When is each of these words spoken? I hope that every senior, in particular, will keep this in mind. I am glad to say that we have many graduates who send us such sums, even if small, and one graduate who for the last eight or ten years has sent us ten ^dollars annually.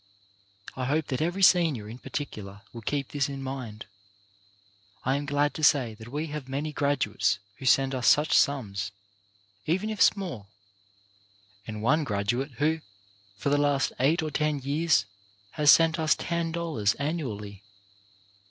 I 0.75 0.85
hope 0.85 1.09
that 1.09 1.21
every 1.21 1.43
senior, 1.43 1.87
in 1.87 1.99
particular, 1.99 2.63
will 2.73 2.81
keep 2.81 3.09
this 3.11 3.29
in 3.29 3.43
mind. 3.43 3.85
I 5.03 5.15
am 5.15 5.27
glad 5.27 5.53
to 5.53 5.63
say 5.63 5.93
that 5.93 6.07
we 6.07 6.25
have 6.33 6.49
many 6.49 6.73
graduates 6.73 7.37
who 7.59 7.67
send 7.67 7.93
us 7.93 8.07
such 8.07 8.33
sums, 8.35 8.91
even 9.67 9.91
if 9.91 10.01
small, 10.01 10.47
and 11.67 11.83
one 11.83 12.03
graduate 12.03 12.53
who 12.53 12.81
for 13.37 13.49
the 13.49 13.59
last 13.59 13.91
eight 13.99 14.23
or 14.23 14.31
ten 14.31 14.57
years 14.63 15.05
has 15.51 15.69
sent 15.69 15.99
us 15.99 16.15
ten 16.15 16.51
^dollars 16.51 16.95
annually. 16.97 17.61